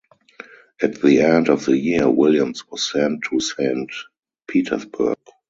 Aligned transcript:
At 0.81 0.99
the 0.99 1.19
end 1.21 1.47
of 1.47 1.65
the 1.65 1.77
year 1.77 2.09
Williams 2.09 2.65
was 2.71 2.89
sent 2.91 3.21
to 3.29 3.39
Saint 3.39 3.91
Petersburg. 4.47 5.19